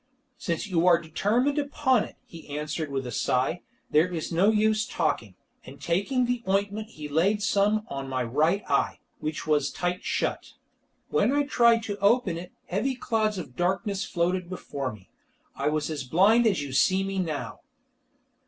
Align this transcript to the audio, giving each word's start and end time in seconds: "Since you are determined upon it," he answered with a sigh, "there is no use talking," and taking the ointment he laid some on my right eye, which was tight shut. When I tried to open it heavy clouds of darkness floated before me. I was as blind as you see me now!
"Since 0.39 0.65
you 0.65 0.87
are 0.87 0.99
determined 0.99 1.59
upon 1.59 2.03
it," 2.05 2.15
he 2.25 2.49
answered 2.57 2.89
with 2.89 3.05
a 3.05 3.11
sigh, 3.11 3.61
"there 3.91 4.11
is 4.11 4.31
no 4.31 4.49
use 4.49 4.87
talking," 4.87 5.35
and 5.63 5.79
taking 5.79 6.25
the 6.25 6.41
ointment 6.49 6.89
he 6.89 7.07
laid 7.07 7.43
some 7.43 7.85
on 7.87 8.09
my 8.09 8.23
right 8.23 8.63
eye, 8.67 8.99
which 9.19 9.45
was 9.45 9.69
tight 9.69 10.03
shut. 10.03 10.53
When 11.09 11.31
I 11.31 11.43
tried 11.43 11.83
to 11.83 11.99
open 11.99 12.35
it 12.39 12.51
heavy 12.65 12.95
clouds 12.95 13.37
of 13.37 13.55
darkness 13.55 14.03
floated 14.03 14.49
before 14.49 14.91
me. 14.91 15.11
I 15.53 15.69
was 15.69 15.87
as 15.91 16.03
blind 16.03 16.47
as 16.47 16.63
you 16.63 16.73
see 16.73 17.03
me 17.03 17.19
now! 17.19 17.59